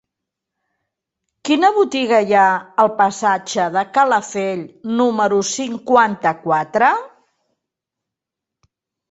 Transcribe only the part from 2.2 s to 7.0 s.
hi ha al passatge de Calafell número cinquanta-quatre?